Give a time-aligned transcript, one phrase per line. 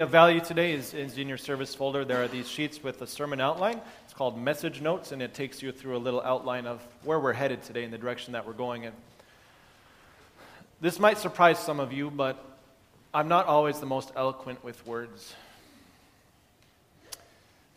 [0.00, 2.04] of value today is, is in your service folder.
[2.04, 3.80] There are these sheets with a sermon outline.
[4.04, 7.32] It's called Message Notes, and it takes you through a little outline of where we're
[7.32, 8.92] headed today and the direction that we're going in.
[10.80, 12.42] This might surprise some of you, but
[13.14, 15.34] I'm not always the most eloquent with words.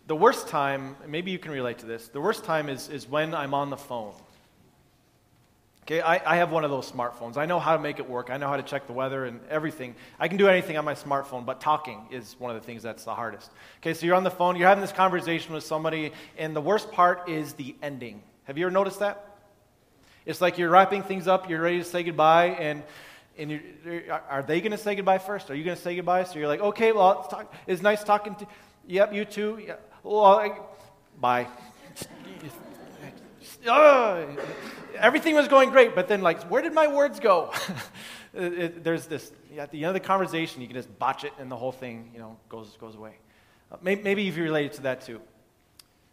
[0.08, 3.34] The worst time, maybe you can relate to this, the worst time is, is when
[3.34, 4.14] I'm on the phone.
[5.92, 7.38] I, I have one of those smartphones.
[7.38, 8.30] I know how to make it work.
[8.30, 9.96] I know how to check the weather and everything.
[10.20, 13.04] I can do anything on my smartphone, but talking is one of the things that's
[13.04, 13.50] the hardest.
[13.82, 16.92] Okay, so you're on the phone, you're having this conversation with somebody, and the worst
[16.92, 18.22] part is the ending.
[18.44, 19.26] Have you ever noticed that?
[20.26, 22.84] It's like you're wrapping things up, you're ready to say goodbye, and,
[23.38, 23.62] and
[24.30, 25.50] are they going to say goodbye first?
[25.50, 26.24] Are you going to say goodbye?
[26.26, 28.48] So you're like, okay, well, it's, talk, it's nice talking to
[28.90, 29.62] Yep, you too.
[29.64, 29.76] Yeah.
[30.02, 30.58] Well, I,
[31.22, 31.48] bye.
[35.00, 37.52] everything was going great, but then, like, where did my words go?
[38.34, 41.34] it, it, there's this, at the end of the conversation, you can just botch it,
[41.40, 43.16] and the whole thing, you know, goes, goes away.
[43.72, 45.22] Uh, maybe, maybe you've related to that too.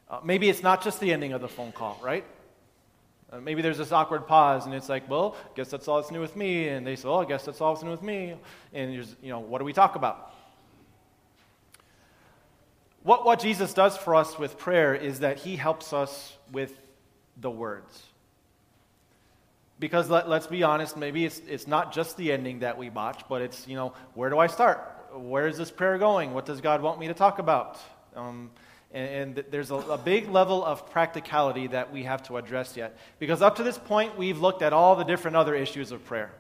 [0.09, 2.25] Uh, maybe it's not just the ending of the phone call, right?
[3.33, 6.13] Uh, maybe there's this awkward pause, and it's like, well, I guess that's all that's
[6.13, 6.69] new with me.
[6.69, 8.35] And they say, well, I guess that's all that's new with me.
[8.73, 10.33] And you know, what do we talk about?
[13.03, 16.77] What, what Jesus does for us with prayer is that he helps us with
[17.37, 18.03] the words.
[19.79, 23.23] Because let, us be honest, maybe it's, it's not just the ending that we botch,
[23.29, 24.79] but it's, you know, where do I start?
[25.15, 26.33] Where is this prayer going?
[26.33, 27.79] What does God want me to talk about?
[28.15, 28.51] Um,
[28.93, 32.97] and, and, there's a, a big level of practicality that we have to address yet.
[33.19, 36.33] Because up to this point, we've looked at all the different other issues of prayer.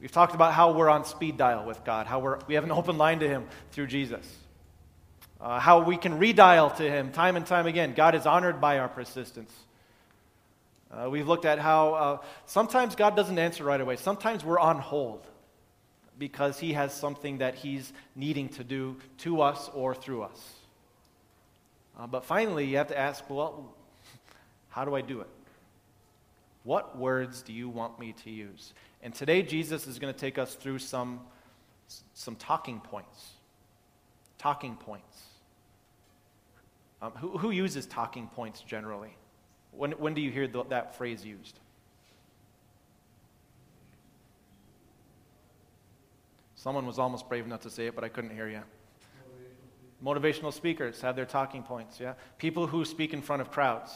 [0.00, 2.72] We've talked about how we're on speed dial with God, how we're, we have an
[2.72, 4.28] open line to Him through Jesus,
[5.40, 7.94] uh, how we can redial to Him time and time again.
[7.94, 9.52] God is honored by our persistence.
[10.94, 13.96] Uh, we've looked at how uh, sometimes God doesn't answer right away.
[13.96, 15.26] Sometimes we're on hold
[16.18, 20.54] because He has something that He's needing to do to us or through us.
[21.98, 23.74] Uh, but finally, you have to ask well,
[24.68, 25.28] how do I do it?
[26.62, 28.72] What words do you want me to use?
[29.02, 31.20] And today, Jesus is going to take us through some,
[32.14, 33.32] some talking points.
[34.38, 35.22] Talking points.
[37.02, 39.14] Um, who, who uses talking points generally?
[39.76, 41.58] When, when do you hear the, that phrase used?
[46.56, 48.62] Someone was almost brave enough to say it, but I couldn't hear you.
[50.02, 52.14] Motivational, speakers have their talking points, yeah?
[52.38, 53.92] People who speak in front of crowds.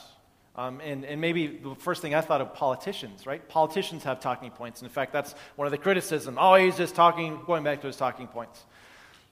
[0.56, 3.46] Um, and, and maybe the first thing I thought of politicians, right?
[3.48, 4.82] Politicians have talking points.
[4.82, 6.36] In fact, that's one of the criticisms.
[6.40, 8.64] Oh, he's just talking, going back to his talking points.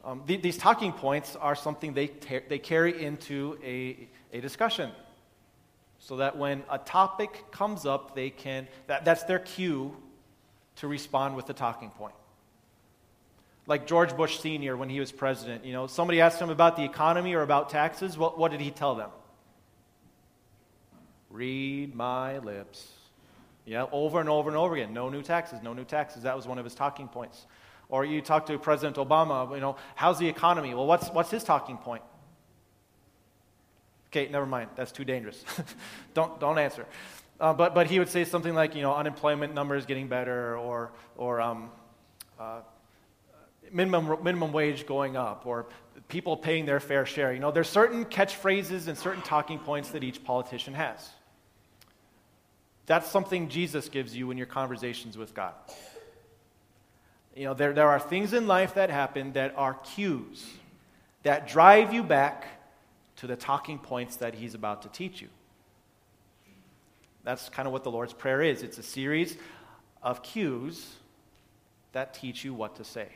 [0.05, 4.93] Um, th- these talking points are something they, ter- they carry into a, a discussion
[5.99, 9.97] so that when a topic comes up, they can, that, that's their cue
[10.77, 12.15] to respond with a talking point.
[13.67, 16.85] Like George Bush Sr., when he was president, you know, somebody asked him about the
[16.85, 18.17] economy or about taxes.
[18.17, 19.11] What, what did he tell them?
[21.31, 22.93] Read my lips.
[23.65, 24.95] Yeah, over and over and over again.
[24.95, 26.23] No new taxes, no new taxes.
[26.23, 27.47] That was one of his talking points.
[27.89, 30.75] Or you talk to President Obama, you know, how's the economy?
[30.75, 32.03] Well, what's, what's his talking point?
[34.17, 34.71] Okay, never mind.
[34.77, 35.45] That's too dangerous.
[36.15, 36.87] don't, don't answer.
[37.39, 40.91] Uh, but, but he would say something like, you know, unemployment numbers getting better or,
[41.19, 41.69] or um,
[42.41, 42.61] uh,
[43.71, 45.67] minimum, minimum wage going up or
[46.09, 47.35] people paying their fair share.
[47.35, 51.11] You know, there's certain catchphrases and certain talking points that each politician has.
[52.87, 55.53] That's something Jesus gives you in your conversations with God.
[57.35, 60.47] You know, there, there are things in life that happen that are cues
[61.23, 62.56] that drive you back
[63.17, 65.29] to the talking points that he's about to teach you.
[67.25, 69.37] That's kind of what the Lord's Prayer is it's a series
[70.03, 70.95] of cues
[71.93, 73.09] that teach you what to say.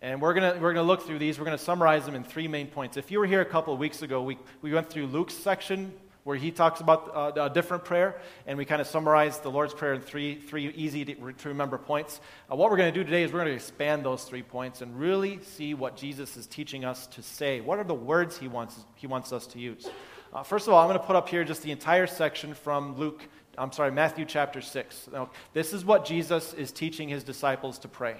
[0.00, 1.38] And we're going we're gonna look through these.
[1.38, 2.96] We're going to summarize them in three main points.
[2.96, 5.92] If you were here a couple of weeks ago, we, we went through Luke's section
[6.24, 9.74] where he talks about uh, a different prayer, and we kind of summarize the Lord's
[9.74, 12.20] Prayer in three, three easy to, to remember points.
[12.50, 14.82] Uh, what we're going to do today is we're going to expand those three points
[14.82, 17.60] and really see what Jesus is teaching us to say.
[17.60, 19.88] What are the words he wants, he wants us to use?
[20.32, 22.96] Uh, first of all, I'm going to put up here just the entire section from
[22.96, 23.22] Luke,
[23.58, 25.08] I'm sorry, Matthew chapter 6.
[25.12, 28.16] Now, this is what Jesus is teaching his disciples to pray.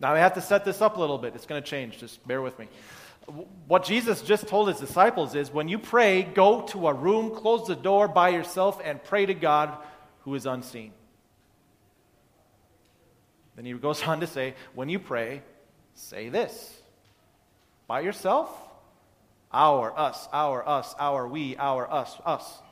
[0.00, 1.34] Now, I have to set this up a little bit.
[1.34, 1.98] It's going to change.
[1.98, 2.68] Just bear with me
[3.66, 7.66] what Jesus just told his disciples is when you pray, go to a room, close
[7.66, 9.76] the door by yourself, and pray to God
[10.20, 10.92] who is unseen.
[13.56, 15.42] Then he goes on to say, when you pray,
[15.94, 16.74] say this
[17.86, 18.50] by yourself,
[19.52, 22.62] our, us, our, us, our, we, our, us, us.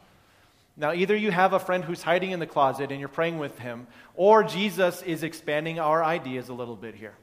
[0.76, 3.58] Now, either you have a friend who's hiding in the closet and you're praying with
[3.58, 7.14] him, or Jesus is expanding our ideas a little bit here.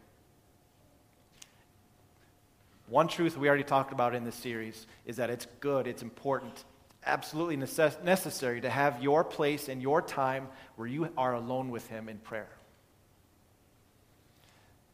[2.87, 6.63] One truth we already talked about in this series is that it's good, it's important,
[7.05, 11.87] absolutely necess- necessary to have your place and your time where you are alone with
[11.87, 12.49] Him in prayer.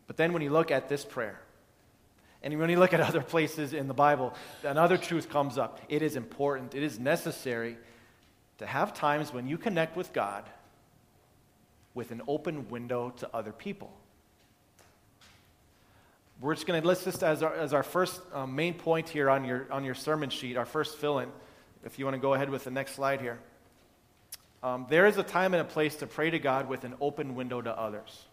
[0.07, 1.39] But then when you look at this prayer,
[2.41, 4.33] and when you look at other places in the Bible,
[4.63, 5.81] another truth comes up.
[5.89, 7.77] It is important, it is necessary
[8.59, 10.43] to have times when you connect with God
[11.93, 13.91] with an open window to other people.
[16.41, 19.29] We're just going to list this as our, as our first um, main point here
[19.29, 21.29] on your, on your sermon sheet, our first fill in.
[21.83, 23.39] If you want to go ahead with the next slide here.
[24.63, 27.35] Um, there is a time and a place to pray to God with an open
[27.35, 28.25] window to others.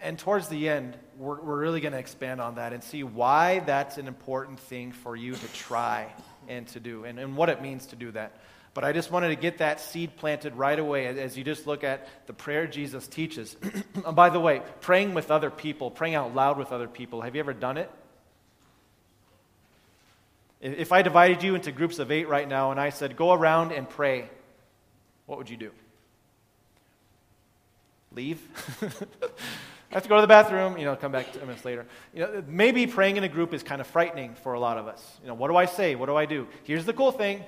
[0.00, 3.60] And towards the end, we're, we're really going to expand on that and see why
[3.60, 6.12] that's an important thing for you to try
[6.48, 8.32] and to do and, and what it means to do that.
[8.76, 11.82] But I just wanted to get that seed planted right away as you just look
[11.82, 13.56] at the prayer Jesus teaches.
[14.12, 17.40] by the way, praying with other people, praying out loud with other people, have you
[17.40, 17.90] ever done it?
[20.60, 23.72] If I divided you into groups of eight right now and I said, go around
[23.72, 24.28] and pray,
[25.24, 25.70] what would you do?
[28.12, 28.42] Leave?
[28.82, 28.86] I
[29.94, 31.86] have to go to the bathroom, you know, come back 10 minutes later.
[32.12, 34.86] You know, maybe praying in a group is kind of frightening for a lot of
[34.86, 35.18] us.
[35.22, 35.94] You know, what do I say?
[35.94, 36.46] What do I do?
[36.64, 37.42] Here's the cool thing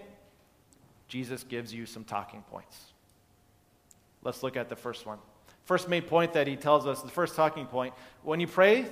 [1.08, 2.76] Jesus gives you some talking points.
[4.22, 5.18] Let's look at the first one.
[5.64, 8.86] First main point that he tells us, the first talking point when you pray,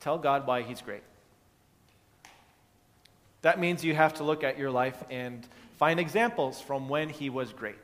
[0.00, 1.02] tell God why he's great.
[3.42, 5.46] That means you have to look at your life and
[5.76, 7.76] find examples from when he was great.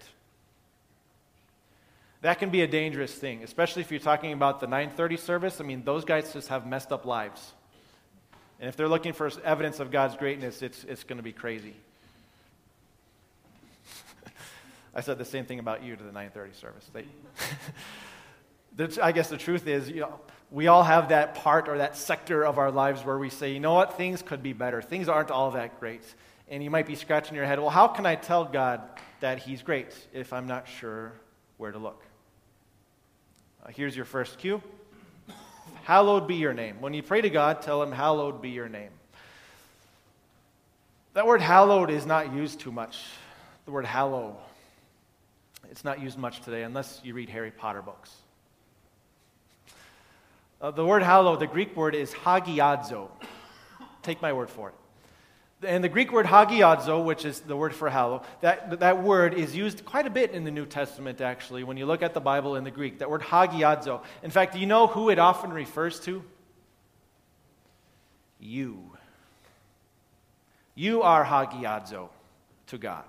[2.23, 5.61] That can be a dangerous thing, especially if you're talking about the 930 service.
[5.61, 7.53] I mean, those guys just have messed up lives.
[8.59, 11.75] And if they're looking for evidence of God's greatness, it's, it's going to be crazy.
[14.95, 16.91] I said the same thing about you to the 930 service.
[16.93, 17.05] They,
[19.03, 20.21] I guess the truth is, you know,
[20.51, 23.61] we all have that part or that sector of our lives where we say, you
[23.61, 24.81] know what, things could be better.
[24.81, 26.03] Things aren't all that great.
[26.49, 28.83] And you might be scratching your head, well, how can I tell God
[29.21, 31.13] that He's great if I'm not sure
[31.57, 32.05] where to look?
[33.65, 34.63] Uh, here's your first cue
[35.85, 36.81] Hallowed be your name.
[36.81, 38.91] When you pray to God, tell Him, Hallowed be your name.
[41.15, 43.05] That word hallowed is not used too much.
[43.67, 44.37] The word hallow
[45.71, 48.11] it's not used much today unless you read Harry Potter books.
[50.61, 53.09] Uh, the word hallow, the Greek word is hagiadzo.
[54.03, 54.75] Take my word for it.
[55.67, 59.55] And the Greek word hagiadzo, which is the word for hallow, that, that word is
[59.55, 62.57] used quite a bit in the New Testament, actually, when you look at the Bible
[62.57, 62.99] in the Greek.
[62.99, 64.03] That word hagiadzo.
[64.23, 66.23] In fact, do you know who it often refers to?
[68.41, 68.91] You.
[70.75, 72.09] You are hagiadzo
[72.67, 73.05] to God.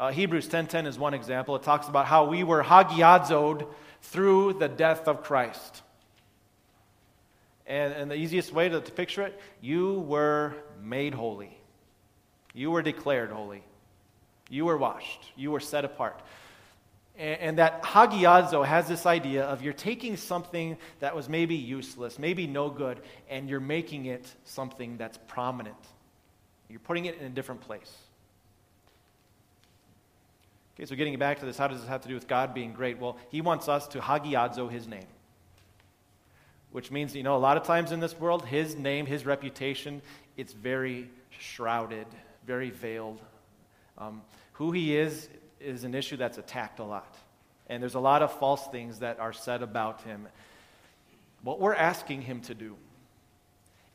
[0.00, 1.56] Uh, Hebrews 10.10 is one example.
[1.56, 3.66] It talks about how we were hagiazoed
[4.00, 5.82] through the death of Christ.
[7.66, 11.54] And, and the easiest way to, to picture it, you were made holy.
[12.54, 13.62] You were declared holy.
[14.48, 15.20] You were washed.
[15.36, 16.18] You were set apart.
[17.18, 22.18] And, and that hagiazo has this idea of you're taking something that was maybe useless,
[22.18, 25.76] maybe no good, and you're making it something that's prominent.
[26.70, 27.94] You're putting it in a different place.
[30.80, 32.72] Okay, so getting back to this, how does this have to do with God being
[32.72, 32.98] great?
[32.98, 35.04] Well, He wants us to hagiadzo His name.
[36.72, 40.00] Which means, you know, a lot of times in this world, His name, His reputation,
[40.38, 42.06] it's very shrouded,
[42.46, 43.20] very veiled.
[43.98, 44.22] Um,
[44.54, 45.28] who He is
[45.60, 47.14] is an issue that's attacked a lot.
[47.66, 50.28] And there's a lot of false things that are said about Him.
[51.42, 52.74] What we're asking Him to do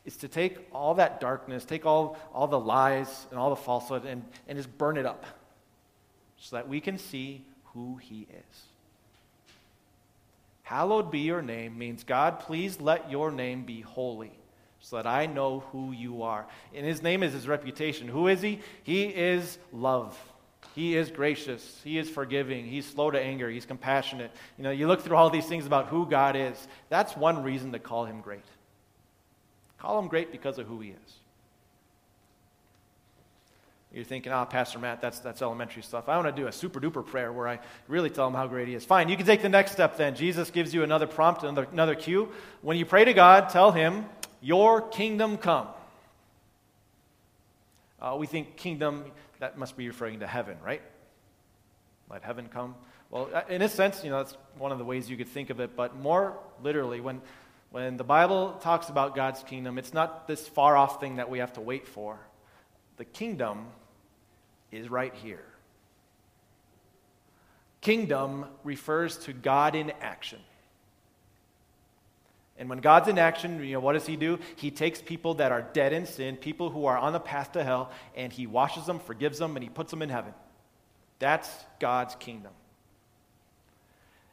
[0.06, 4.06] is to take all that darkness, take all, all the lies and all the falsehood,
[4.06, 5.26] and, and just burn it up
[6.40, 8.62] so that we can see who he is.
[10.64, 14.32] Hallowed be your name means, God, please let your name be holy
[14.80, 16.46] so that I know who you are.
[16.74, 18.08] And his name is his reputation.
[18.08, 18.60] Who is he?
[18.84, 20.18] He is love.
[20.74, 21.82] He is gracious.
[21.84, 22.66] He is forgiving.
[22.66, 23.50] He's slow to anger.
[23.50, 24.32] He's compassionate.
[24.58, 26.68] You know, you look through all these things about who God is.
[26.90, 28.44] That's one reason to call him great.
[29.78, 31.14] Call him great because of who he is.
[33.96, 36.10] You're thinking, oh, Pastor Matt, that's, that's elementary stuff.
[36.10, 38.68] I want to do a super duper prayer where I really tell him how great
[38.68, 38.84] he is.
[38.84, 40.16] Fine, you can take the next step then.
[40.16, 42.28] Jesus gives you another prompt, another, another cue.
[42.62, 44.06] When you pray to God, tell him,
[44.42, 45.70] Your kingdom come.
[48.02, 49.06] Uh, we think kingdom,
[49.40, 50.82] that must be referring to heaven, right?
[52.10, 52.76] Let heaven come.
[53.10, 55.50] Well, uh, in a sense, you know, that's one of the ways you could think
[55.50, 57.22] of it, but more literally, when,
[57.72, 61.40] when the Bible talks about God's kingdom, it's not this far off thing that we
[61.40, 62.20] have to wait for.
[62.98, 63.68] The kingdom
[64.72, 65.46] is right here.
[67.82, 70.40] Kingdom refers to God in action.
[72.58, 74.40] And when God's in action, you know, what does He do?
[74.56, 77.64] He takes people that are dead in sin, people who are on the path to
[77.64, 80.34] hell, and He washes them, forgives them, and He puts them in heaven.
[81.20, 82.54] That's God's kingdom.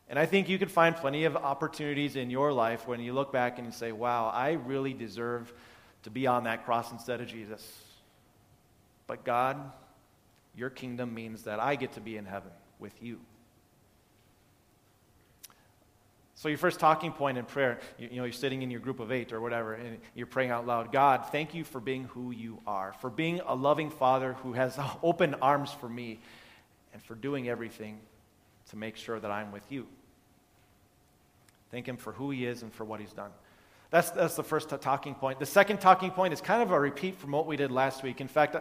[0.09, 3.33] And I think you can find plenty of opportunities in your life when you look
[3.33, 5.53] back and you say, wow, I really deserve
[6.03, 7.67] to be on that cross instead of Jesus.
[9.07, 9.73] But God,
[10.55, 13.21] your kingdom means that I get to be in heaven with you.
[16.35, 18.99] So, your first talking point in prayer, you, you, know, you're sitting in your group
[18.99, 22.33] of eight or whatever, and you're praying out loud God, thank you for being who
[22.33, 26.19] you are, for being a loving father who has open arms for me,
[26.93, 28.01] and for doing everything
[28.71, 29.87] to make sure that I'm with you.
[31.71, 33.31] Thank Him for who He is and for what He's done.
[33.93, 35.39] That's, that's the first talking point.
[35.39, 38.23] The second talking point is kind of a repeat from what we did last week.
[38.23, 38.57] In fact,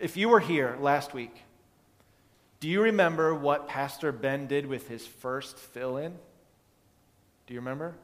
[0.00, 1.34] if you were here last week,
[2.60, 6.12] do you remember what Pastor Ben did with his first fill in?
[7.46, 7.94] Do you remember?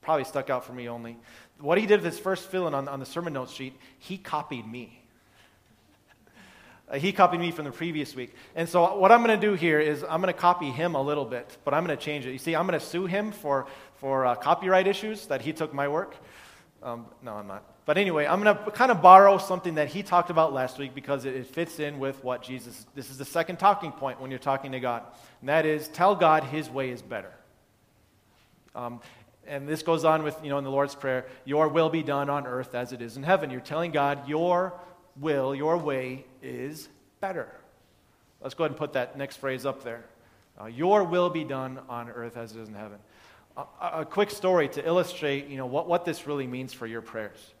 [0.00, 1.16] Probably stuck out for me only.
[1.58, 4.16] What he did with his first fill in on, on the sermon notes sheet, he
[4.16, 5.02] copied me.
[6.88, 8.32] Uh, he copied me from the previous week.
[8.54, 11.02] And so, what I'm going to do here is I'm going to copy him a
[11.02, 12.32] little bit, but I'm going to change it.
[12.32, 15.74] You see, I'm going to sue him for, for uh, copyright issues that he took
[15.74, 16.14] my work.
[16.82, 17.75] Um, no, I'm not.
[17.86, 20.92] But anyway, I'm going to kind of borrow something that he talked about last week
[20.92, 24.30] because it, it fits in with what Jesus, this is the second talking point when
[24.30, 25.04] you're talking to God.
[25.40, 27.32] And that is, tell God his way is better.
[28.74, 29.00] Um,
[29.46, 32.28] and this goes on with, you know, in the Lord's Prayer, your will be done
[32.28, 33.52] on earth as it is in heaven.
[33.52, 34.74] You're telling God, your
[35.20, 36.88] will, your way is
[37.20, 37.48] better.
[38.40, 40.04] Let's go ahead and put that next phrase up there.
[40.60, 42.98] Uh, your will be done on earth as it is in heaven.
[43.56, 47.00] Uh, a quick story to illustrate, you know, what, what this really means for your
[47.00, 47.54] prayers.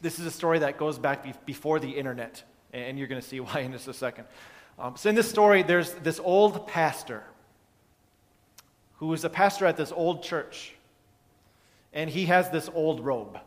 [0.00, 3.26] This is a story that goes back be- before the internet, and you're going to
[3.26, 4.26] see why in just a second.
[4.78, 7.24] Um, so in this story, there's this old pastor
[8.98, 10.74] who was a pastor at this old church.
[11.92, 13.38] And he has this old robe.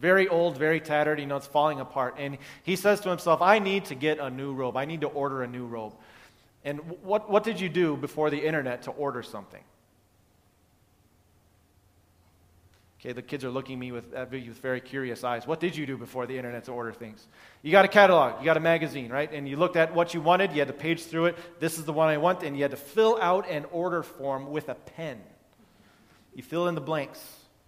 [0.00, 2.16] Very old, very tattered, you know, it's falling apart.
[2.18, 4.76] And he says to himself, I need to get a new robe.
[4.76, 5.94] I need to order a new robe.
[6.64, 9.62] And what, what did you do before the internet to order something?
[13.02, 15.44] Okay, the kids are looking at me with, at me with very curious eyes.
[15.44, 17.26] What did you do before the internet to order things?
[17.60, 19.28] You got a catalog, you got a magazine, right?
[19.32, 21.38] And you looked at what you wanted, you had to page through it.
[21.58, 24.52] This is the one I want, and you had to fill out an order form
[24.52, 25.20] with a pen.
[26.32, 27.20] You fill in the blanks.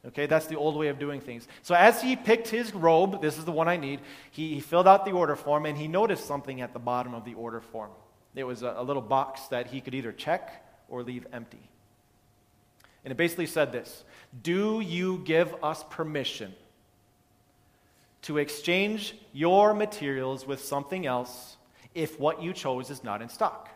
[0.07, 1.49] Okay, that's the old way of doing things.
[1.63, 4.87] So as he picked his robe, this is the one I need, he, he filled
[4.87, 7.91] out the order form and he noticed something at the bottom of the order form.
[8.37, 11.71] It was a, a little box that he could either check or leave empty.
[13.05, 14.05] And it basically said this
[14.43, 16.55] Do you give us permission
[18.23, 21.57] to exchange your materials with something else
[21.95, 23.71] if what you chose is not in stock?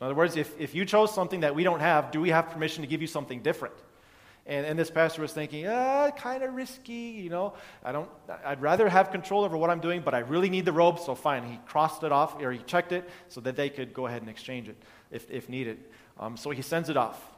[0.00, 2.50] In other words, if, if you chose something that we don't have, do we have
[2.50, 3.74] permission to give you something different?
[4.46, 7.54] And, and this pastor was thinking, ah, kind of risky, you know.
[7.82, 8.10] I don't,
[8.44, 11.14] I'd rather have control over what I'm doing, but I really need the robe, so
[11.14, 11.44] fine.
[11.44, 14.30] He crossed it off, or he checked it so that they could go ahead and
[14.30, 14.76] exchange it
[15.10, 15.78] if, if needed.
[16.20, 17.33] Um, so he sends it off.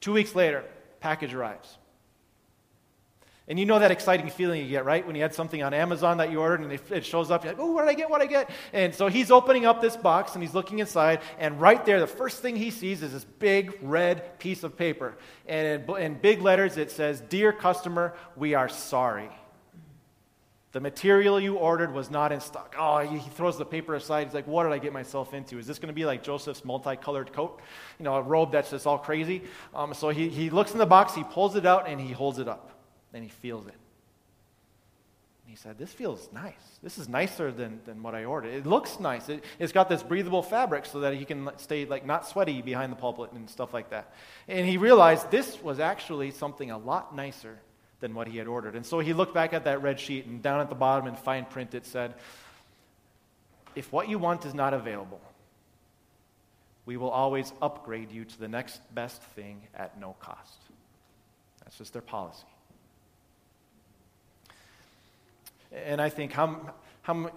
[0.00, 0.64] Two weeks later,
[1.00, 1.78] package arrives.
[3.48, 5.06] And you know that exciting feeling you get, right?
[5.06, 7.62] When you had something on Amazon that you ordered and it shows up, you're like,
[7.62, 8.10] oh, what did I get?
[8.10, 8.50] What did I get?
[8.72, 12.08] And so he's opening up this box and he's looking inside, and right there, the
[12.08, 15.16] first thing he sees is this big red piece of paper.
[15.46, 19.30] And in, in big letters, it says, Dear customer, we are sorry.
[20.76, 22.74] The material you ordered was not in stock.
[22.78, 24.26] Oh, he throws the paper aside.
[24.26, 25.58] He's like, What did I get myself into?
[25.58, 27.62] Is this going to be like Joseph's multicolored coat?
[27.98, 29.44] You know, a robe that's just all crazy?
[29.74, 32.38] Um, so he, he looks in the box, he pulls it out, and he holds
[32.38, 32.72] it up.
[33.10, 33.72] Then he feels it.
[35.44, 36.52] And he said, This feels nice.
[36.82, 38.52] This is nicer than, than what I ordered.
[38.52, 39.30] It looks nice.
[39.30, 42.92] It, has got this breathable fabric so that he can stay like not sweaty behind
[42.92, 44.12] the pulpit and stuff like that.
[44.46, 47.60] And he realized this was actually something a lot nicer
[48.00, 48.74] than what he had ordered.
[48.74, 51.16] And so he looked back at that red sheet, and down at the bottom in
[51.16, 52.14] fine print it said,
[53.74, 55.20] If what you want is not available,
[56.84, 60.58] we will always upgrade you to the next best thing at no cost.
[61.64, 62.44] That's just their policy.
[65.72, 67.30] And I think how, how,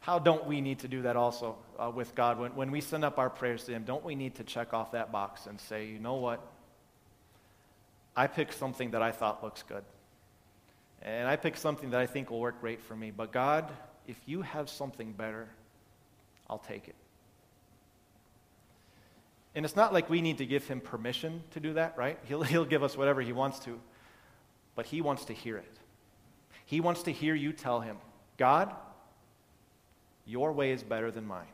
[0.00, 2.38] how don't we need to do that also uh, with God?
[2.38, 4.92] When, when we send up our prayers to Him, don't we need to check off
[4.92, 6.40] that box and say, you know what?
[8.16, 9.84] I picked something that I thought looks good.
[11.04, 13.10] And I picked something that I think will work great for me.
[13.10, 13.70] But God,
[14.06, 15.48] if you have something better,
[16.48, 16.94] I'll take it.
[19.54, 22.18] And it's not like we need to give him permission to do that, right?
[22.24, 23.78] He'll, he'll give us whatever he wants to.
[24.74, 25.78] But he wants to hear it.
[26.64, 27.98] He wants to hear you tell him,
[28.38, 28.74] God,
[30.24, 31.46] your way is better than mine.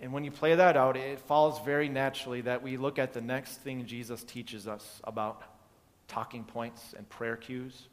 [0.00, 3.20] And when you play that out, it falls very naturally that we look at the
[3.20, 5.42] next thing Jesus teaches us about
[6.08, 7.88] talking points and prayer cues.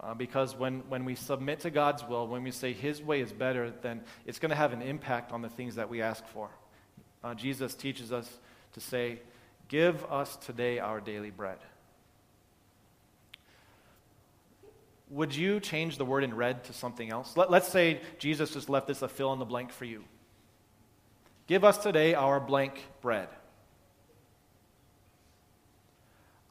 [0.00, 3.32] Uh, because when, when we submit to God's will, when we say His way is
[3.32, 6.48] better, then it's going to have an impact on the things that we ask for.
[7.22, 8.38] Uh, Jesus teaches us
[8.74, 9.20] to say,
[9.68, 11.58] Give us today our daily bread.
[15.10, 17.36] Would you change the word in red to something else?
[17.36, 20.04] Let, let's say Jesus just left this a fill in the blank for you.
[21.46, 23.28] Give us today our blank bread.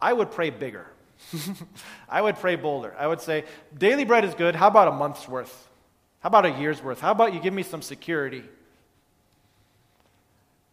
[0.02, 0.88] I would pray bigger.
[2.10, 2.96] I would pray bolder.
[2.98, 3.46] I would say,
[3.78, 4.56] daily bread is good.
[4.56, 5.68] How about a month's worth?
[6.20, 7.00] How about a year's worth?
[7.00, 8.44] How about you give me some security?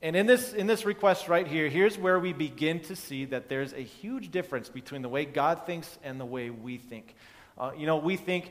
[0.02, 3.48] And in this, in this request right here, here's where we begin to see that
[3.48, 7.14] there's a huge difference between the way God thinks and the way we think.
[7.56, 8.50] Uh, you know, we think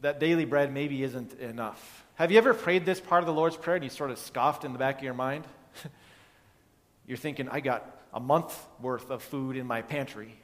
[0.00, 2.04] that daily bread maybe isn't enough.
[2.16, 4.64] Have you ever prayed this part of the Lord's Prayer and you sort of scoffed
[4.64, 5.44] in the back of your mind?
[7.06, 10.34] You're thinking, I got a month worth of food in my pantry.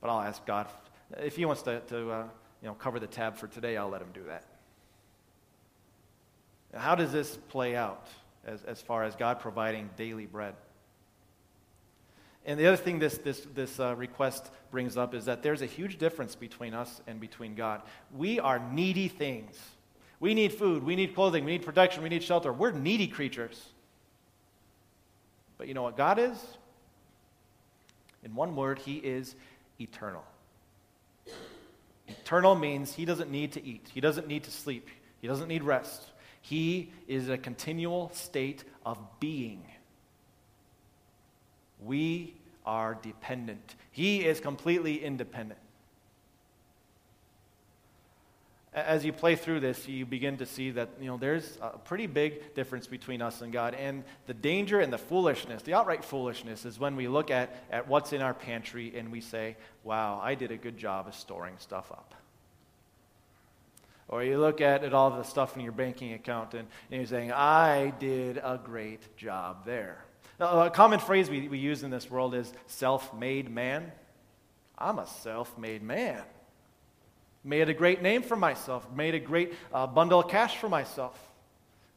[0.00, 0.68] But I'll ask God.
[1.18, 2.24] If He wants to, to uh,
[2.62, 4.44] you know, cover the tab for today, I'll let Him do that.
[6.74, 8.06] How does this play out
[8.44, 10.54] as, as far as God providing daily bread?
[12.44, 15.66] And the other thing this, this, this uh, request brings up is that there's a
[15.66, 17.82] huge difference between us and between God.
[18.14, 19.58] We are needy things.
[20.20, 22.52] We need food, we need clothing, we need protection, we need shelter.
[22.52, 23.62] We're needy creatures.
[25.58, 26.38] But you know what God is?
[28.24, 29.34] In one word, He is
[29.80, 30.24] eternal.
[32.06, 34.88] Eternal means He doesn't need to eat, He doesn't need to sleep,
[35.20, 36.04] He doesn't need rest.
[36.40, 39.62] He is a continual state of being.
[41.84, 42.34] We
[42.64, 43.74] are dependent.
[43.90, 45.60] He is completely independent.
[48.74, 52.06] As you play through this, you begin to see that you know, there's a pretty
[52.06, 53.74] big difference between us and God.
[53.74, 57.88] And the danger and the foolishness, the outright foolishness, is when we look at, at
[57.88, 61.54] what's in our pantry and we say, wow, I did a good job of storing
[61.58, 62.14] stuff up.
[64.08, 67.06] Or you look at, at all the stuff in your banking account and, and you're
[67.06, 70.04] saying, I did a great job there.
[70.38, 73.92] Now, a common phrase we, we use in this world is self made man.
[74.76, 76.22] I'm a self made man.
[77.44, 81.18] Made a great name for myself, made a great uh, bundle of cash for myself.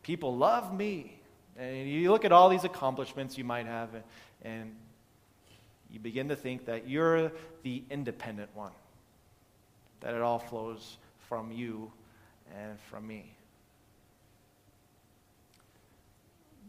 [0.04, 1.18] People love me.
[1.58, 3.90] And you look at all these accomplishments you might have,
[4.44, 4.76] and
[5.92, 7.32] you begin to think that you're
[7.64, 8.72] the independent one,
[10.00, 11.92] that it all flows from you
[12.58, 13.36] and from me.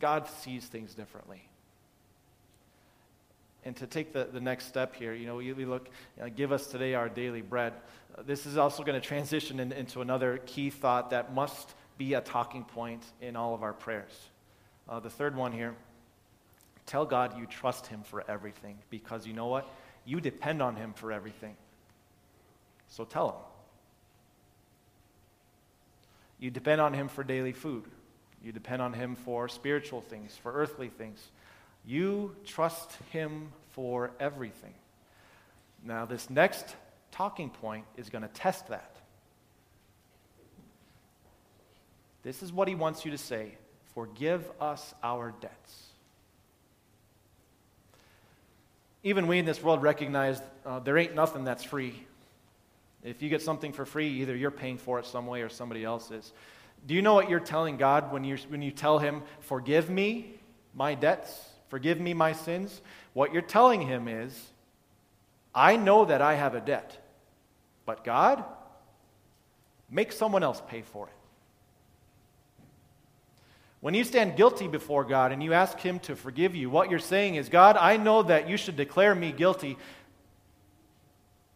[0.00, 1.42] God sees things differently
[3.64, 6.52] and to take the, the next step here, you know, we, look, you know, give
[6.52, 7.72] us today our daily bread.
[8.16, 12.14] Uh, this is also going to transition in, into another key thought that must be
[12.14, 14.12] a talking point in all of our prayers.
[14.88, 15.74] Uh, the third one here
[16.86, 19.68] tell God you trust Him for everything because you know what?
[20.04, 21.54] You depend on Him for everything.
[22.88, 23.36] So tell Him.
[26.40, 27.84] You depend on Him for daily food,
[28.42, 31.30] you depend on Him for spiritual things, for earthly things.
[31.84, 34.74] You trust him for everything.
[35.84, 36.76] Now, this next
[37.10, 38.96] talking point is going to test that.
[42.22, 43.52] This is what he wants you to say
[43.94, 45.82] Forgive us our debts.
[49.02, 52.06] Even we in this world recognize uh, there ain't nothing that's free.
[53.02, 55.84] If you get something for free, either you're paying for it some way or somebody
[55.84, 56.32] else is.
[56.86, 60.34] Do you know what you're telling God when you, when you tell Him, Forgive me
[60.74, 61.51] my debts?
[61.72, 62.82] Forgive me my sins.
[63.14, 64.38] What you're telling him is,
[65.54, 66.98] I know that I have a debt,
[67.86, 68.44] but God,
[69.90, 71.14] make someone else pay for it.
[73.80, 76.98] When you stand guilty before God and you ask Him to forgive you, what you're
[76.98, 79.78] saying is, God, I know that you should declare me guilty.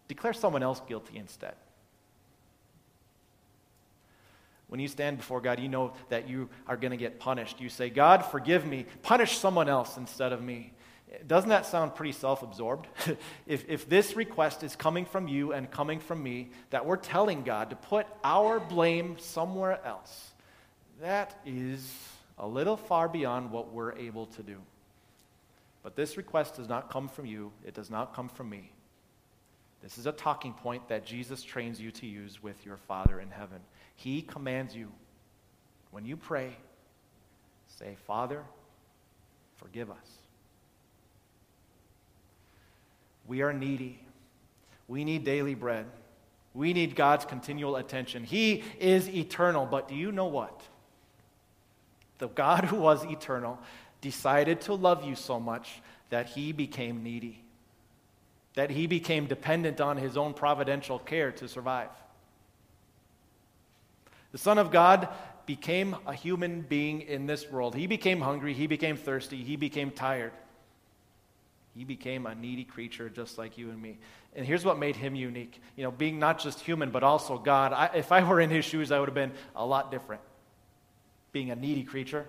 [0.09, 1.57] Declare someone else guilty instead.
[4.69, 7.61] When you stand before God, you know that you are going to get punished.
[7.61, 8.87] You say, God, forgive me.
[9.03, 10.73] Punish someone else instead of me.
[11.27, 12.89] Doesn't that sound pretty self absorbed?
[13.47, 17.43] if, if this request is coming from you and coming from me, that we're telling
[17.43, 20.33] God to put our blame somewhere else,
[21.01, 21.95] that is
[22.39, 24.57] a little far beyond what we're able to do.
[25.83, 28.73] But this request does not come from you, it does not come from me.
[29.83, 33.31] This is a talking point that Jesus trains you to use with your Father in
[33.31, 33.61] heaven.
[33.97, 34.93] He commands you,
[35.91, 36.57] when you pray,
[37.79, 38.43] say, Father,
[39.57, 39.97] forgive us.
[43.27, 43.99] We are needy.
[44.87, 45.87] We need daily bread.
[46.55, 48.25] We need God's continual attention.
[48.25, 50.63] He is eternal, but do you know what?
[52.19, 53.59] the God who was eternal,
[54.01, 55.81] decided to love you so much
[56.11, 57.43] that he became needy,
[58.55, 61.91] that he became dependent on his own providential care to survive.
[64.37, 65.09] The Son of God
[65.47, 67.75] became a human being in this world.
[67.75, 70.33] He became hungry, he became thirsty, he became tired.
[71.75, 73.97] He became a needy creature just like you and me.
[74.35, 75.59] And here's what made him unique.
[75.75, 77.73] You know, being not just human, but also God.
[77.73, 80.21] I, if I were in his shoes, I would have been a lot different.
[81.33, 82.27] Being a needy creature.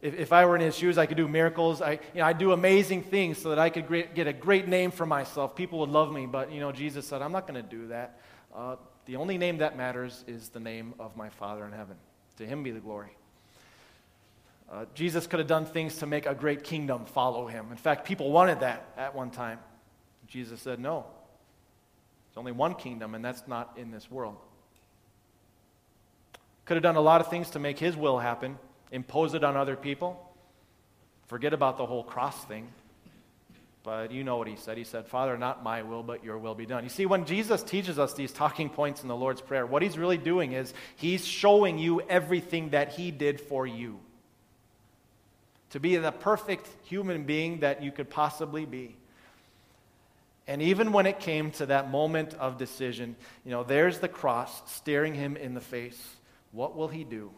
[0.00, 1.82] If, if I were in his shoes, I could do miracles.
[1.82, 4.92] I, you know, I'd do amazing things so that I could get a great name
[4.92, 5.56] for myself.
[5.56, 6.26] People would love me.
[6.26, 8.20] But, you know, Jesus said, I'm not going to do that.
[8.54, 11.96] Uh, the only name that matters is the name of my Father in heaven.
[12.38, 13.16] To him be the glory.
[14.70, 17.66] Uh, Jesus could have done things to make a great kingdom follow him.
[17.70, 19.58] In fact, people wanted that at one time.
[20.26, 21.04] Jesus said, No.
[22.28, 24.36] There's only one kingdom, and that's not in this world.
[26.64, 28.58] Could have done a lot of things to make his will happen,
[28.90, 30.20] impose it on other people.
[31.26, 32.68] Forget about the whole cross thing.
[33.84, 34.78] But you know what he said.
[34.78, 36.84] He said, Father, not my will, but your will be done.
[36.84, 39.98] You see, when Jesus teaches us these talking points in the Lord's Prayer, what he's
[39.98, 44.00] really doing is he's showing you everything that he did for you
[45.70, 48.96] to be the perfect human being that you could possibly be.
[50.46, 54.62] And even when it came to that moment of decision, you know, there's the cross
[54.72, 56.00] staring him in the face.
[56.52, 57.30] What will he do?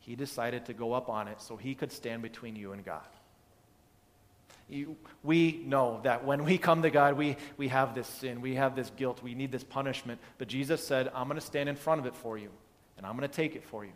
[0.00, 3.02] He decided to go up on it so he could stand between you and God.
[5.22, 8.76] We know that when we come to God, we, we have this sin, we have
[8.76, 10.20] this guilt, we need this punishment.
[10.36, 12.50] But Jesus said, I'm going to stand in front of it for you,
[12.96, 13.92] and I'm going to take it for you.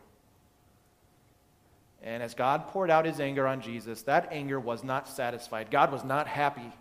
[2.02, 5.70] And as God poured out his anger on Jesus, that anger was not satisfied.
[5.70, 6.72] God was not happy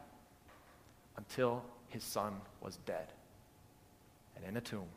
[1.18, 3.08] until his son was dead
[4.36, 4.88] and in a tomb.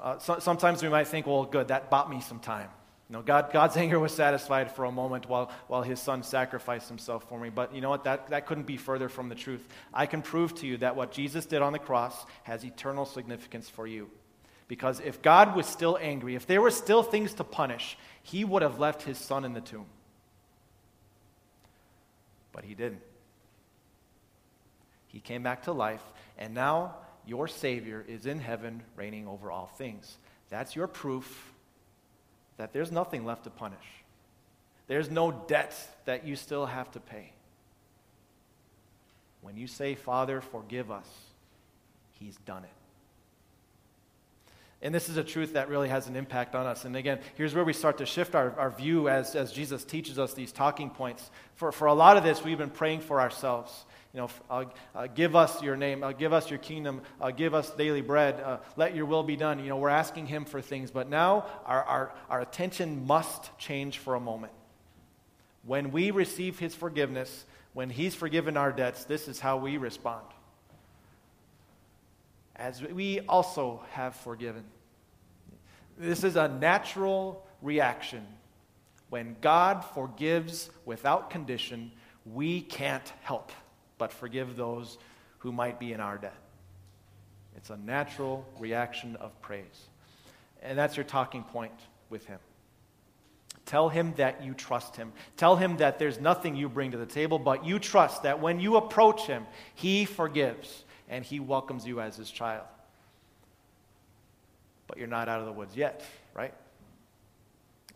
[0.00, 2.68] Uh, so, sometimes we might think, well, good, that bought me some time.
[3.08, 6.88] You know, God, God's anger was satisfied for a moment while, while his son sacrificed
[6.88, 7.50] himself for me.
[7.50, 8.04] But you know what?
[8.04, 9.66] That, that couldn't be further from the truth.
[9.94, 13.68] I can prove to you that what Jesus did on the cross has eternal significance
[13.68, 14.10] for you.
[14.66, 18.62] Because if God was still angry, if there were still things to punish, he would
[18.62, 19.86] have left his son in the tomb.
[22.50, 23.02] But he didn't.
[25.06, 26.02] He came back to life,
[26.36, 30.18] and now your Savior is in heaven, reigning over all things.
[30.48, 31.52] That's your proof
[32.56, 33.78] that there's nothing left to punish.
[34.86, 37.32] There's no debt that you still have to pay.
[39.40, 41.08] When you say, Father, forgive us,
[42.18, 42.70] He's done it.
[44.86, 46.84] And this is a truth that really has an impact on us.
[46.84, 50.16] And again, here's where we start to shift our, our view as, as Jesus teaches
[50.16, 51.28] us these talking points.
[51.56, 53.84] For, for a lot of this, we've been praying for ourselves.
[54.14, 57.52] You know, uh, uh, give us your name, uh, give us your kingdom, uh, give
[57.52, 59.58] us daily bread, uh, let your will be done.
[59.58, 60.92] You know, we're asking Him for things.
[60.92, 64.52] But now our, our, our attention must change for a moment.
[65.64, 70.26] When we receive His forgiveness, when He's forgiven our debts, this is how we respond
[72.58, 74.64] as we also have forgiven.
[75.98, 78.26] This is a natural reaction.
[79.08, 81.92] When God forgives without condition,
[82.24, 83.52] we can't help
[83.98, 84.98] but forgive those
[85.38, 86.36] who might be in our debt.
[87.56, 89.88] It's a natural reaction of praise.
[90.62, 91.72] And that's your talking point
[92.10, 92.38] with Him.
[93.64, 95.12] Tell Him that you trust Him.
[95.36, 98.60] Tell Him that there's nothing you bring to the table, but you trust that when
[98.60, 102.66] you approach Him, He forgives and He welcomes you as His child.
[104.86, 106.54] But you're not out of the woods yet, right?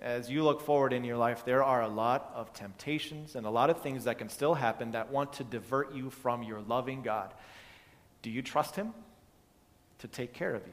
[0.00, 3.50] As you look forward in your life, there are a lot of temptations and a
[3.50, 7.02] lot of things that can still happen that want to divert you from your loving
[7.02, 7.32] God.
[8.22, 8.94] Do you trust Him
[9.98, 10.72] to take care of you?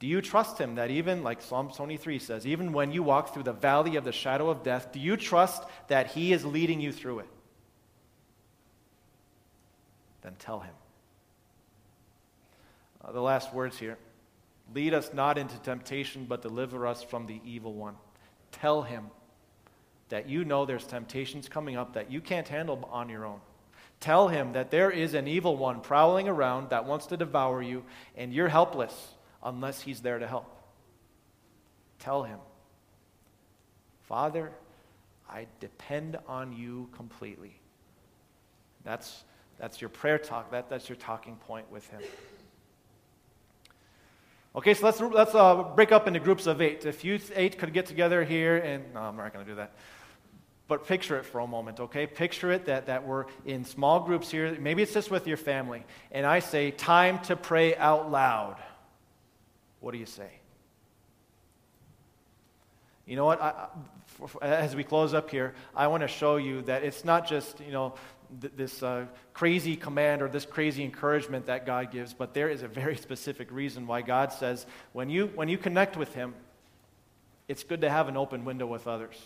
[0.00, 3.44] Do you trust Him that even, like Psalm 23 says, even when you walk through
[3.44, 6.92] the valley of the shadow of death, do you trust that He is leading you
[6.92, 7.28] through it?
[10.24, 10.74] then tell him.
[13.04, 13.96] Uh, the last words here
[14.74, 17.94] lead us not into temptation, but deliver us from the evil one.
[18.52, 19.06] Tell him
[20.08, 23.40] that you know there's temptations coming up that you can't handle on your own.
[24.00, 27.84] Tell him that there is an evil one prowling around that wants to devour you,
[28.16, 28.92] and you're helpless
[29.42, 30.50] unless he's there to help.
[32.00, 32.38] Tell him,
[34.02, 34.52] Father,
[35.28, 37.58] I depend on you completely.
[38.84, 39.24] That's
[39.58, 40.50] that's your prayer talk.
[40.50, 42.00] That, that's your talking point with Him.
[44.56, 46.86] Okay, so let's, let's uh, break up into groups of eight.
[46.86, 49.72] If you eight could get together here, and no, I'm not going to do that.
[50.68, 52.06] But picture it for a moment, okay?
[52.06, 54.56] Picture it that, that we're in small groups here.
[54.58, 55.84] Maybe it's just with your family.
[56.12, 58.56] And I say, time to pray out loud.
[59.80, 60.30] What do you say?
[63.06, 63.42] You know what?
[63.42, 63.66] I,
[64.40, 67.72] as we close up here, I want to show you that it's not just, you
[67.72, 67.94] know,
[68.40, 72.62] th- this uh, crazy command or this crazy encouragement that God gives, but there is
[72.62, 76.34] a very specific reason why God says when you, when you connect with Him,
[77.48, 79.16] it's good to have an open window with others.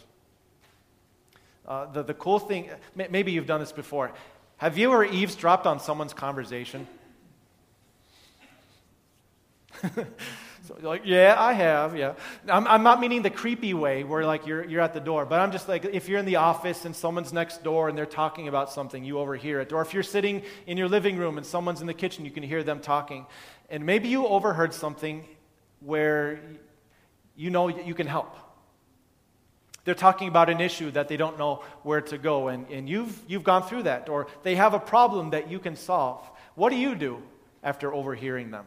[1.66, 4.12] Uh, the, the cool thing, maybe you've done this before.
[4.57, 6.87] Have you ever eavesdropped on someone's conversation?
[10.68, 12.12] so like, yeah, I have, yeah.
[12.46, 15.40] I'm, I'm not meaning the creepy way where like you're, you're at the door, but
[15.40, 18.48] I'm just like, if you're in the office and someone's next door and they're talking
[18.48, 19.72] about something, you overhear it.
[19.72, 22.42] Or if you're sitting in your living room and someone's in the kitchen, you can
[22.42, 23.24] hear them talking.
[23.70, 25.24] And maybe you overheard something
[25.81, 26.38] where
[27.35, 28.37] you know you can help.
[29.85, 33.18] They're talking about an issue that they don't know where to go, and, and you've,
[33.26, 36.20] you've gone through that, or they have a problem that you can solve.
[36.57, 37.22] What do you do
[37.62, 38.66] after overhearing them?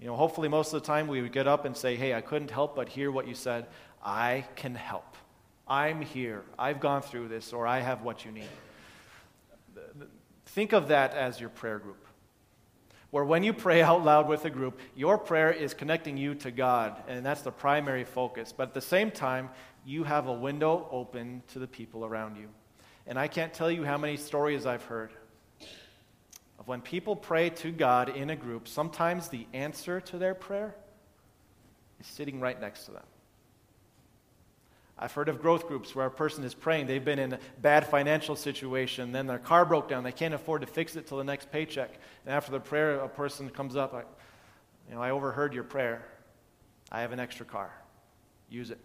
[0.00, 2.20] You know, hopefully, most of the time we would get up and say, Hey, I
[2.20, 3.66] couldn't help but hear what you said.
[4.02, 5.16] I can help.
[5.66, 6.44] I'm here.
[6.58, 8.48] I've gone through this, or I have what you need.
[10.46, 12.08] Think of that as your prayer group
[13.10, 16.50] where when you pray out loud with a group, your prayer is connecting you to
[16.50, 18.52] God, and that's the primary focus.
[18.54, 19.48] But at the same time,
[19.86, 22.48] you have a window open to the people around you.
[23.06, 25.12] And I can't tell you how many stories I've heard
[26.58, 30.74] of when people pray to God in a group, sometimes the answer to their prayer
[32.00, 33.04] is sitting right next to them.
[34.98, 36.88] I've heard of growth groups where a person is praying.
[36.88, 39.12] They've been in a bad financial situation.
[39.12, 40.02] Then their car broke down.
[40.02, 41.90] They can't afford to fix it till the next paycheck.
[42.26, 43.94] And after the prayer, a person comes up.
[43.94, 44.00] I,
[44.88, 46.04] you know, I overheard your prayer.
[46.90, 47.70] I have an extra car.
[48.50, 48.80] Use it.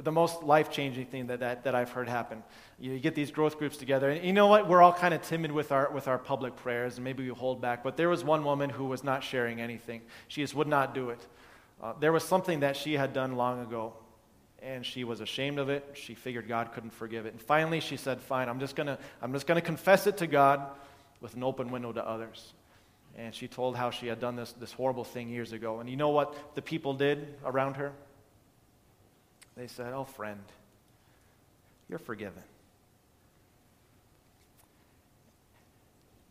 [0.00, 2.42] The most life changing thing that, that, that I've heard happen.
[2.78, 4.10] You get these growth groups together.
[4.10, 4.68] And you know what?
[4.68, 7.60] We're all kind of timid with our, with our public prayers, and maybe we hold
[7.60, 7.82] back.
[7.82, 10.02] But there was one woman who was not sharing anything.
[10.28, 11.20] She just would not do it.
[11.82, 13.94] Uh, there was something that she had done long ago,
[14.62, 15.84] and she was ashamed of it.
[15.94, 17.32] She figured God couldn't forgive it.
[17.32, 20.68] And finally, she said, Fine, I'm just going to confess it to God
[21.20, 22.52] with an open window to others.
[23.16, 25.80] And she told how she had done this, this horrible thing years ago.
[25.80, 27.92] And you know what the people did around her?
[29.58, 30.40] They said, Oh, friend,
[31.88, 32.42] you're forgiven.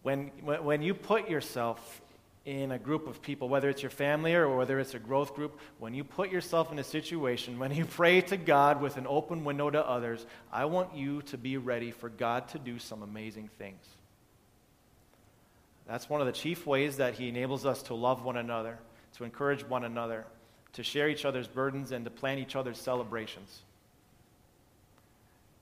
[0.01, 2.01] When, when you put yourself
[2.45, 5.59] in a group of people, whether it's your family or whether it's a growth group,
[5.79, 9.43] when you put yourself in a situation, when you pray to God with an open
[9.43, 13.49] window to others, I want you to be ready for God to do some amazing
[13.57, 13.83] things.
[15.85, 18.79] That's one of the chief ways that He enables us to love one another,
[19.17, 20.25] to encourage one another,
[20.77, 23.61] to share each other's burdens, and to plan each other's celebrations.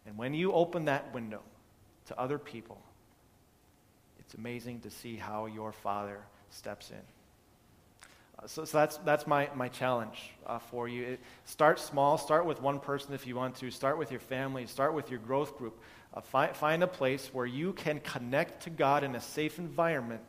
[0.06, 1.39] And when you open that window
[2.08, 2.82] to other people,
[4.19, 6.97] it's amazing to see how your Father steps in.
[8.38, 11.04] Uh, so, so, that's, that's my, my challenge uh, for you.
[11.06, 12.17] It, start small.
[12.17, 13.71] Start with one person if you want to.
[13.71, 14.65] Start with your family.
[14.65, 15.80] Start with your growth group.
[16.13, 20.23] Uh, find, find a place where you can connect to God in a safe environment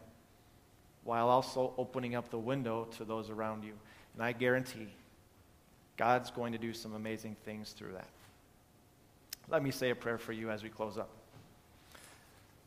[1.03, 3.73] while also opening up the window to those around you.
[4.17, 4.89] And I guarantee
[5.97, 8.09] God's going to do some amazing things through that.
[9.49, 11.11] Let me say a prayer for you as we close up.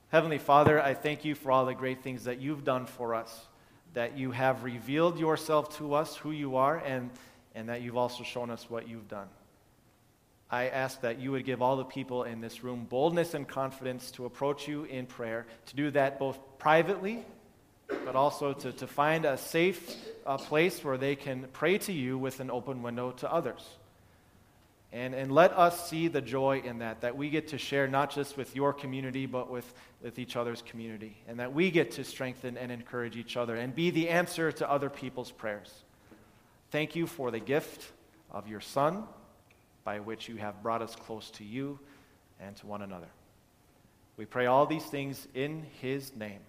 [0.10, 3.46] Heavenly Father, I thank you for all the great things that you've done for us,
[3.94, 7.10] that you have revealed yourself to us, who you are, and,
[7.54, 9.28] and that you've also shown us what you've done.
[10.50, 14.10] I ask that you would give all the people in this room boldness and confidence
[14.12, 17.24] to approach you in prayer, to do that both privately,
[18.06, 22.18] but also to, to find a safe uh, place where they can pray to you
[22.18, 23.68] with an open window to others.
[24.92, 28.12] And, and let us see the joy in that, that we get to share not
[28.12, 29.72] just with your community, but with,
[30.02, 31.16] with each other's community.
[31.28, 34.70] And that we get to strengthen and encourage each other and be the answer to
[34.70, 35.72] other people's prayers.
[36.72, 37.92] Thank you for the gift
[38.32, 39.04] of your Son,
[39.84, 41.80] by which you have brought us close to you
[42.40, 43.10] and to one another.
[44.18, 46.40] We pray all these things in his name.